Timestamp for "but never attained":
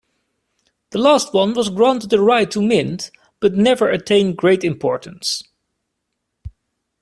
3.39-4.35